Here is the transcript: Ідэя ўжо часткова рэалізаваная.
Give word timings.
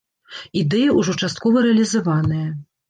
Ідэя 0.61 0.95
ўжо 0.99 1.17
часткова 1.21 1.67
рэалізаваная. 1.69 2.47